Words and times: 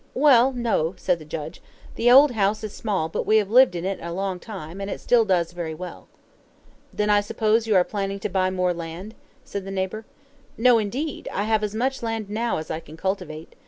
"Well, 0.15 0.51
no," 0.51 0.95
said 0.97 1.19
the 1.19 1.25
judge. 1.25 1.61
"The 1.93 2.09
old 2.09 2.31
house 2.31 2.63
is 2.63 2.73
small, 2.73 3.07
but 3.07 3.23
we 3.27 3.37
have 3.37 3.51
lived 3.51 3.75
in 3.75 3.85
it 3.85 3.99
a 4.01 4.11
long 4.11 4.39
time, 4.39 4.81
and 4.81 4.89
it 4.89 4.99
still 4.99 5.25
does 5.25 5.51
very 5.51 5.75
well." 5.75 6.07
"Then 6.91 7.11
I 7.11 7.21
suppose 7.21 7.67
you 7.67 7.75
are 7.75 7.83
planning 7.83 8.17
to 8.21 8.27
buy 8.29 8.49
more 8.49 8.73
land?" 8.73 9.13
said 9.43 9.63
the 9.63 9.69
neighbor. 9.69 10.03
"No, 10.57 10.79
indeed, 10.79 11.29
I 11.31 11.43
have 11.43 11.63
as 11.63 11.75
much 11.75 12.01
land 12.01 12.31
now 12.31 12.57
as 12.57 12.71
I 12.71 12.79
can 12.79 12.97
cultivate. 12.97 13.53